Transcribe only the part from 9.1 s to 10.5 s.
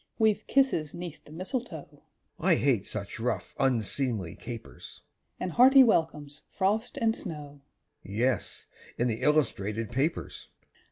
illustrated papers.